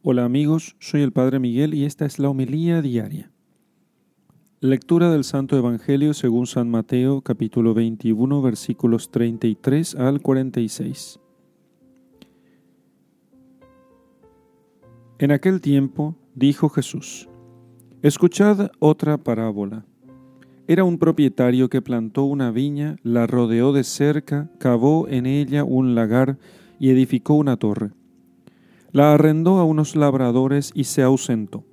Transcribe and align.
Hola 0.00 0.24
amigos, 0.24 0.76
soy 0.78 1.02
el 1.02 1.10
Padre 1.10 1.40
Miguel 1.40 1.74
y 1.74 1.84
esta 1.84 2.06
es 2.06 2.20
la 2.20 2.28
homilía 2.28 2.80
diaria. 2.80 3.32
Lectura 4.60 5.10
del 5.10 5.24
Santo 5.24 5.56
Evangelio 5.56 6.14
según 6.14 6.46
San 6.46 6.70
Mateo 6.70 7.20
capítulo 7.20 7.74
21 7.74 8.40
versículos 8.40 9.10
33 9.10 9.96
al 9.96 10.22
46. 10.22 11.18
En 15.18 15.32
aquel 15.32 15.60
tiempo 15.60 16.14
dijo 16.36 16.68
Jesús, 16.68 17.28
Escuchad 18.00 18.70
otra 18.78 19.18
parábola. 19.18 19.84
Era 20.68 20.84
un 20.84 20.98
propietario 20.98 21.68
que 21.68 21.82
plantó 21.82 22.22
una 22.22 22.52
viña, 22.52 22.98
la 23.02 23.26
rodeó 23.26 23.72
de 23.72 23.82
cerca, 23.82 24.48
cavó 24.60 25.08
en 25.08 25.26
ella 25.26 25.64
un 25.64 25.96
lagar 25.96 26.38
y 26.78 26.90
edificó 26.90 27.34
una 27.34 27.56
torre 27.56 27.97
la 28.92 29.14
arrendó 29.14 29.58
a 29.58 29.64
unos 29.64 29.96
labradores 29.96 30.72
y 30.74 30.84
se 30.84 31.02
ausentó. 31.02 31.64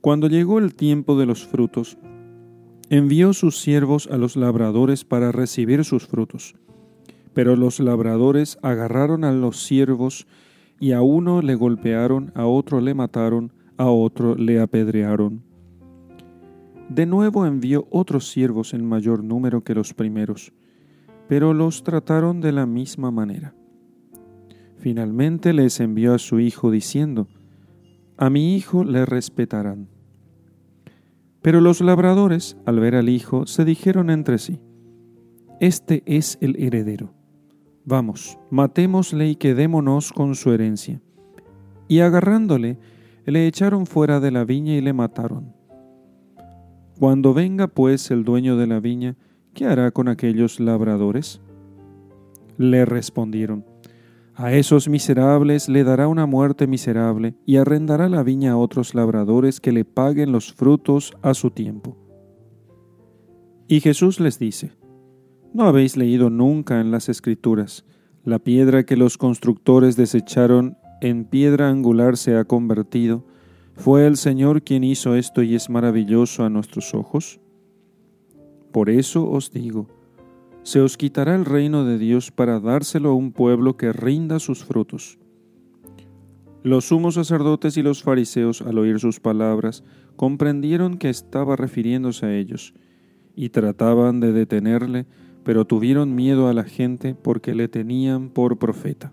Cuando 0.00 0.28
llegó 0.28 0.58
el 0.58 0.74
tiempo 0.74 1.18
de 1.18 1.26
los 1.26 1.46
frutos, 1.46 1.98
envió 2.90 3.32
sus 3.32 3.58
siervos 3.58 4.08
a 4.10 4.16
los 4.16 4.36
labradores 4.36 5.04
para 5.04 5.32
recibir 5.32 5.84
sus 5.84 6.06
frutos. 6.06 6.54
Pero 7.34 7.56
los 7.56 7.80
labradores 7.80 8.58
agarraron 8.62 9.24
a 9.24 9.32
los 9.32 9.62
siervos 9.62 10.26
y 10.80 10.92
a 10.92 11.02
uno 11.02 11.42
le 11.42 11.54
golpearon, 11.54 12.32
a 12.34 12.46
otro 12.46 12.80
le 12.80 12.94
mataron, 12.94 13.52
a 13.76 13.86
otro 13.86 14.34
le 14.34 14.60
apedrearon. 14.60 15.42
De 16.88 17.04
nuevo 17.04 17.44
envió 17.44 17.86
otros 17.90 18.28
siervos 18.28 18.72
en 18.72 18.84
mayor 18.84 19.22
número 19.22 19.62
que 19.62 19.74
los 19.74 19.92
primeros, 19.92 20.52
pero 21.28 21.52
los 21.52 21.82
trataron 21.82 22.40
de 22.40 22.52
la 22.52 22.64
misma 22.64 23.10
manera. 23.10 23.54
Finalmente 24.78 25.52
les 25.52 25.80
envió 25.80 26.14
a 26.14 26.18
su 26.18 26.38
hijo 26.38 26.70
diciendo, 26.70 27.26
A 28.16 28.30
mi 28.30 28.54
hijo 28.54 28.84
le 28.84 29.04
respetarán. 29.04 29.88
Pero 31.42 31.60
los 31.60 31.80
labradores, 31.80 32.56
al 32.64 32.78
ver 32.78 32.94
al 32.94 33.08
hijo, 33.08 33.46
se 33.46 33.64
dijeron 33.64 34.10
entre 34.10 34.38
sí, 34.38 34.60
Este 35.60 36.02
es 36.06 36.38
el 36.40 36.56
heredero. 36.62 37.12
Vamos, 37.84 38.38
matémosle 38.50 39.28
y 39.28 39.36
quedémonos 39.36 40.12
con 40.12 40.34
su 40.34 40.52
herencia. 40.52 41.00
Y 41.88 42.00
agarrándole, 42.00 42.78
le 43.24 43.46
echaron 43.46 43.86
fuera 43.86 44.20
de 44.20 44.30
la 44.30 44.44
viña 44.44 44.74
y 44.74 44.80
le 44.80 44.92
mataron. 44.92 45.54
Cuando 46.98 47.34
venga 47.34 47.66
pues 47.66 48.10
el 48.10 48.24
dueño 48.24 48.56
de 48.56 48.66
la 48.66 48.80
viña, 48.80 49.16
¿qué 49.54 49.66
hará 49.66 49.90
con 49.90 50.08
aquellos 50.08 50.60
labradores? 50.60 51.40
Le 52.58 52.84
respondieron, 52.84 53.64
a 54.38 54.52
esos 54.52 54.88
miserables 54.88 55.68
le 55.68 55.82
dará 55.82 56.06
una 56.06 56.24
muerte 56.24 56.68
miserable 56.68 57.34
y 57.44 57.56
arrendará 57.56 58.08
la 58.08 58.22
viña 58.22 58.52
a 58.52 58.56
otros 58.56 58.94
labradores 58.94 59.60
que 59.60 59.72
le 59.72 59.84
paguen 59.84 60.30
los 60.30 60.52
frutos 60.52 61.12
a 61.22 61.34
su 61.34 61.50
tiempo. 61.50 61.96
Y 63.66 63.80
Jesús 63.80 64.20
les 64.20 64.38
dice, 64.38 64.70
¿no 65.52 65.64
habéis 65.64 65.96
leído 65.96 66.30
nunca 66.30 66.80
en 66.80 66.92
las 66.92 67.08
Escrituras, 67.08 67.84
la 68.22 68.38
piedra 68.38 68.86
que 68.86 68.96
los 68.96 69.18
constructores 69.18 69.96
desecharon 69.96 70.78
en 71.00 71.24
piedra 71.24 71.68
angular 71.68 72.16
se 72.16 72.36
ha 72.36 72.44
convertido? 72.44 73.26
¿Fue 73.74 74.06
el 74.06 74.16
Señor 74.16 74.62
quien 74.62 74.84
hizo 74.84 75.16
esto 75.16 75.42
y 75.42 75.56
es 75.56 75.68
maravilloso 75.68 76.44
a 76.44 76.48
nuestros 76.48 76.94
ojos? 76.94 77.40
Por 78.70 78.88
eso 78.88 79.28
os 79.28 79.50
digo, 79.50 79.88
se 80.68 80.82
os 80.82 80.98
quitará 80.98 81.34
el 81.34 81.46
reino 81.46 81.86
de 81.86 81.96
Dios 81.96 82.30
para 82.30 82.60
dárselo 82.60 83.08
a 83.08 83.14
un 83.14 83.32
pueblo 83.32 83.78
que 83.78 83.90
rinda 83.90 84.38
sus 84.38 84.66
frutos. 84.66 85.18
Los 86.62 86.88
sumos 86.88 87.14
sacerdotes 87.14 87.78
y 87.78 87.82
los 87.82 88.02
fariseos, 88.02 88.60
al 88.60 88.76
oír 88.76 89.00
sus 89.00 89.18
palabras, 89.18 89.82
comprendieron 90.16 90.98
que 90.98 91.08
estaba 91.08 91.56
refiriéndose 91.56 92.26
a 92.26 92.36
ellos, 92.36 92.74
y 93.34 93.48
trataban 93.48 94.20
de 94.20 94.32
detenerle, 94.32 95.06
pero 95.42 95.64
tuvieron 95.64 96.14
miedo 96.14 96.48
a 96.48 96.52
la 96.52 96.64
gente 96.64 97.14
porque 97.14 97.54
le 97.54 97.68
tenían 97.68 98.28
por 98.28 98.58
profeta. 98.58 99.10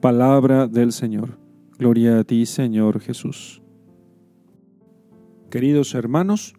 Palabra 0.00 0.68
del 0.68 0.92
Señor. 0.92 1.40
Gloria 1.76 2.20
a 2.20 2.22
ti, 2.22 2.46
Señor 2.46 3.00
Jesús. 3.00 3.62
Queridos 5.50 5.92
hermanos, 5.96 6.54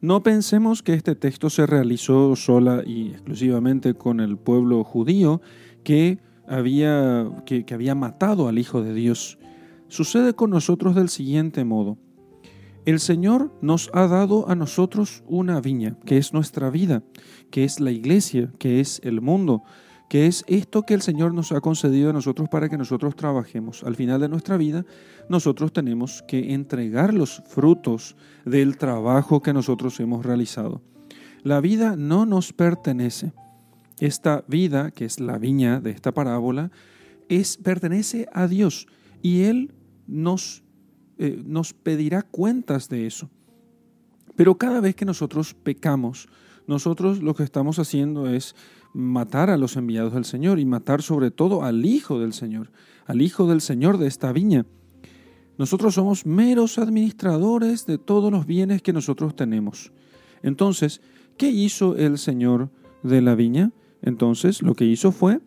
no 0.00 0.22
pensemos 0.22 0.82
que 0.82 0.94
este 0.94 1.14
texto 1.14 1.50
se 1.50 1.66
realizó 1.66 2.34
sola 2.34 2.82
y 2.86 3.10
exclusivamente 3.10 3.94
con 3.94 4.20
el 4.20 4.38
pueblo 4.38 4.82
judío 4.82 5.42
que 5.84 6.18
había, 6.46 7.30
que, 7.44 7.64
había 7.70 7.94
matado 7.94 8.48
al 8.48 8.58
Hijo 8.58 8.82
de 8.82 8.94
Dios. 8.94 9.38
Sucede 9.88 10.34
con 10.34 10.50
nosotros 10.50 10.94
del 10.94 11.10
siguiente 11.10 11.64
modo. 11.64 11.98
El 12.86 12.98
Señor 12.98 13.52
nos 13.60 13.90
ha 13.92 14.06
dado 14.06 14.48
a 14.48 14.54
nosotros 14.54 15.22
una 15.26 15.60
viña, 15.60 15.98
que 16.06 16.16
es 16.16 16.32
nuestra 16.32 16.70
vida, 16.70 17.02
que 17.50 17.64
es 17.64 17.78
la 17.78 17.90
iglesia, 17.90 18.50
que 18.58 18.80
es 18.80 19.00
el 19.04 19.20
mundo, 19.20 19.64
que 20.10 20.26
es 20.26 20.44
esto 20.48 20.82
que 20.82 20.94
el 20.94 21.02
Señor 21.02 21.34
nos 21.34 21.52
ha 21.52 21.60
concedido 21.60 22.10
a 22.10 22.12
nosotros 22.12 22.48
para 22.48 22.68
que 22.68 22.76
nosotros 22.76 23.14
trabajemos. 23.14 23.84
Al 23.84 23.94
final 23.94 24.20
de 24.20 24.28
nuestra 24.28 24.56
vida, 24.56 24.84
nosotros 25.28 25.72
tenemos 25.72 26.24
que 26.26 26.52
entregar 26.52 27.14
los 27.14 27.44
frutos 27.46 28.16
del 28.44 28.76
trabajo 28.76 29.40
que 29.40 29.52
nosotros 29.52 30.00
hemos 30.00 30.26
realizado. 30.26 30.82
La 31.44 31.60
vida 31.60 31.94
no 31.94 32.26
nos 32.26 32.52
pertenece. 32.52 33.32
Esta 34.00 34.42
vida, 34.48 34.90
que 34.90 35.04
es 35.04 35.20
la 35.20 35.38
viña 35.38 35.80
de 35.80 35.90
esta 35.90 36.10
parábola, 36.10 36.72
es, 37.28 37.56
pertenece 37.56 38.28
a 38.32 38.48
Dios 38.48 38.88
y 39.22 39.42
Él 39.42 39.72
nos, 40.08 40.64
eh, 41.18 41.40
nos 41.46 41.72
pedirá 41.72 42.22
cuentas 42.22 42.88
de 42.88 43.06
eso. 43.06 43.30
Pero 44.34 44.58
cada 44.58 44.80
vez 44.80 44.96
que 44.96 45.04
nosotros 45.04 45.54
pecamos, 45.54 46.28
nosotros 46.66 47.22
lo 47.22 47.34
que 47.34 47.42
estamos 47.42 47.78
haciendo 47.78 48.28
es 48.28 48.54
matar 48.92 49.50
a 49.50 49.56
los 49.56 49.76
enviados 49.76 50.12
del 50.12 50.24
Señor 50.24 50.58
y 50.58 50.64
matar 50.64 51.02
sobre 51.02 51.30
todo 51.30 51.62
al 51.62 51.84
Hijo 51.84 52.18
del 52.18 52.32
Señor, 52.32 52.70
al 53.06 53.22
Hijo 53.22 53.46
del 53.46 53.60
Señor 53.60 53.98
de 53.98 54.06
esta 54.06 54.32
viña. 54.32 54.66
Nosotros 55.58 55.94
somos 55.94 56.26
meros 56.26 56.78
administradores 56.78 57.86
de 57.86 57.98
todos 57.98 58.32
los 58.32 58.46
bienes 58.46 58.82
que 58.82 58.92
nosotros 58.92 59.36
tenemos. 59.36 59.92
Entonces, 60.42 61.02
¿qué 61.36 61.50
hizo 61.50 61.96
el 61.96 62.18
Señor 62.18 62.70
de 63.02 63.20
la 63.20 63.34
viña? 63.34 63.72
Entonces, 64.02 64.62
lo 64.62 64.74
que 64.74 64.86
hizo 64.86 65.12
fue 65.12 65.40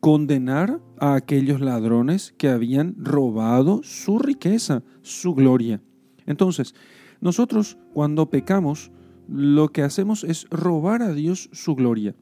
condenar 0.00 0.80
a 1.00 1.14
aquellos 1.14 1.60
ladrones 1.60 2.32
que 2.38 2.48
habían 2.48 2.94
robado 2.96 3.80
su 3.82 4.18
riqueza, 4.18 4.84
su 5.02 5.34
gloria. 5.34 5.80
Entonces, 6.26 6.74
nosotros 7.20 7.76
cuando 7.92 8.30
pecamos, 8.30 8.92
lo 9.28 9.68
que 9.68 9.82
hacemos 9.82 10.24
es 10.24 10.46
robar 10.50 11.02
a 11.02 11.12
Dios 11.12 11.48
su 11.52 11.74
gloria. 11.74 12.14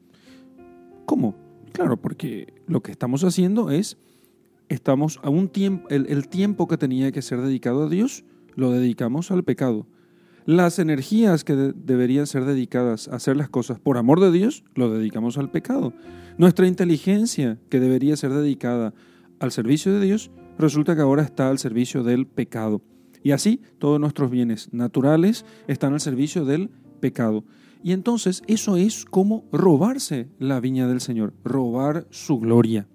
¿Cómo? 1.05 1.35
Claro, 1.71 1.97
porque 1.97 2.53
lo 2.67 2.81
que 2.81 2.91
estamos 2.91 3.23
haciendo 3.23 3.69
es, 3.69 3.97
estamos 4.69 5.19
a 5.23 5.29
un 5.29 5.49
tiempo, 5.49 5.87
el, 5.89 6.27
tiempo 6.27 6.67
que 6.67 6.77
tenía 6.77 7.11
que 7.11 7.21
ser 7.21 7.41
dedicado 7.41 7.83
a 7.83 7.89
Dios, 7.89 8.23
lo 8.55 8.71
dedicamos 8.71 9.29
al 9.31 9.43
pecado. 9.43 9.85
Las 10.45 10.79
energías 10.79 11.43
que 11.43 11.55
deberían 11.55 12.27
ser 12.27 12.45
dedicadas 12.45 13.07
a 13.07 13.15
hacer 13.15 13.35
las 13.35 13.49
cosas 13.49 13.79
por 13.79 13.97
amor 13.97 14.19
de 14.19 14.31
Dios, 14.31 14.63
lo 14.75 14.91
dedicamos 14.91 15.37
al 15.37 15.51
pecado. 15.51 15.93
Nuestra 16.37 16.67
inteligencia 16.67 17.57
que 17.69 17.79
debería 17.79 18.15
ser 18.15 18.31
dedicada 18.31 18.93
al 19.39 19.51
servicio 19.51 19.93
de 19.93 20.05
Dios, 20.05 20.31
resulta 20.57 20.95
que 20.95 21.01
ahora 21.01 21.23
está 21.23 21.49
al 21.49 21.59
servicio 21.59 22.03
del 22.03 22.25
pecado. 22.25 22.81
Y 23.23 23.31
así 23.31 23.59
todos 23.79 23.99
nuestros 23.99 24.29
bienes 24.29 24.71
naturales 24.71 25.45
están 25.67 25.93
al 25.93 25.99
servicio 25.99 26.45
del 26.45 26.69
pecado. 26.69 26.84
Y 27.83 27.91
entonces 27.91 28.41
eso 28.47 28.77
es 28.77 29.05
como 29.05 29.45
robarse 29.51 30.27
la 30.39 30.59
viña 30.59 30.87
del 30.87 31.01
Señor, 31.01 31.33
robar 31.43 32.07
su 32.09 32.39
gloria. 32.39 32.87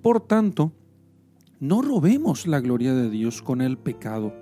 Por 0.00 0.20
tanto, 0.20 0.72
no 1.60 1.82
robemos 1.82 2.46
la 2.46 2.60
gloria 2.60 2.94
de 2.94 3.10
Dios 3.10 3.42
con 3.42 3.60
el 3.60 3.76
pecado. 3.76 4.34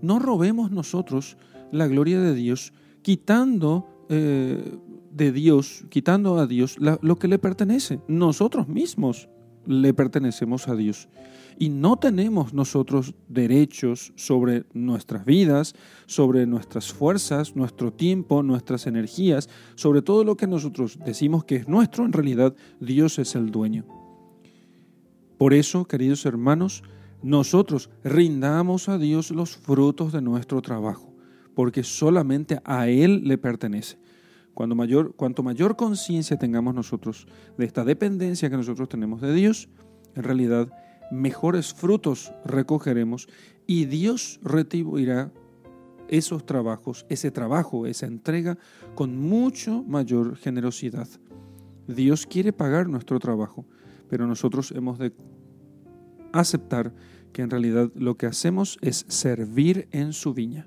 No 0.00 0.18
robemos 0.18 0.70
nosotros 0.70 1.36
la 1.70 1.86
gloria 1.86 2.20
de 2.20 2.34
Dios 2.34 2.72
quitando 3.02 4.06
eh, 4.08 4.78
de 5.12 5.32
Dios, 5.32 5.84
quitando 5.90 6.38
a 6.38 6.46
Dios 6.46 6.76
lo 6.78 7.18
que 7.18 7.28
le 7.28 7.38
pertenece. 7.38 8.00
Nosotros 8.08 8.68
mismos 8.68 9.28
le 9.66 9.94
pertenecemos 9.94 10.68
a 10.68 10.76
Dios 10.76 11.08
y 11.58 11.68
no 11.68 11.96
tenemos 11.96 12.52
nosotros 12.52 13.14
derechos 13.28 14.12
sobre 14.16 14.64
nuestras 14.72 15.24
vidas, 15.24 15.74
sobre 16.06 16.46
nuestras 16.46 16.92
fuerzas, 16.92 17.54
nuestro 17.56 17.92
tiempo, 17.92 18.42
nuestras 18.42 18.86
energías, 18.86 19.48
sobre 19.74 20.02
todo 20.02 20.24
lo 20.24 20.36
que 20.36 20.46
nosotros 20.46 20.98
decimos 21.04 21.44
que 21.44 21.56
es 21.56 21.68
nuestro, 21.68 22.04
en 22.04 22.12
realidad 22.12 22.54
Dios 22.80 23.18
es 23.18 23.34
el 23.34 23.50
dueño. 23.50 23.84
Por 25.38 25.54
eso, 25.54 25.84
queridos 25.84 26.26
hermanos, 26.26 26.82
nosotros 27.22 27.90
rindamos 28.02 28.88
a 28.88 28.98
Dios 28.98 29.30
los 29.30 29.56
frutos 29.56 30.12
de 30.12 30.22
nuestro 30.22 30.60
trabajo, 30.62 31.12
porque 31.54 31.82
solamente 31.82 32.60
a 32.64 32.88
Él 32.88 33.22
le 33.24 33.38
pertenece. 33.38 33.98
Cuando 34.54 34.74
mayor, 34.74 35.14
cuanto 35.16 35.42
mayor 35.42 35.76
conciencia 35.76 36.38
tengamos 36.38 36.74
nosotros 36.74 37.26
de 37.58 37.64
esta 37.64 37.84
dependencia 37.84 38.48
que 38.48 38.56
nosotros 38.56 38.88
tenemos 38.88 39.20
de 39.20 39.34
Dios, 39.34 39.68
en 40.14 40.22
realidad 40.22 40.68
mejores 41.10 41.74
frutos 41.74 42.32
recogeremos 42.44 43.28
y 43.66 43.84
Dios 43.86 44.40
retribuirá 44.42 45.32
esos 46.08 46.46
trabajos, 46.46 47.06
ese 47.08 47.30
trabajo, 47.30 47.86
esa 47.86 48.06
entrega 48.06 48.58
con 48.94 49.18
mucho 49.18 49.82
mayor 49.82 50.36
generosidad. 50.36 51.08
Dios 51.88 52.26
quiere 52.26 52.52
pagar 52.52 52.88
nuestro 52.88 53.18
trabajo, 53.18 53.66
pero 54.08 54.26
nosotros 54.26 54.72
hemos 54.72 54.98
de 54.98 55.12
aceptar 56.32 56.94
que 57.32 57.42
en 57.42 57.50
realidad 57.50 57.90
lo 57.94 58.16
que 58.16 58.26
hacemos 58.26 58.78
es 58.80 59.04
servir 59.08 59.88
en 59.90 60.12
su 60.12 60.34
viña. 60.34 60.66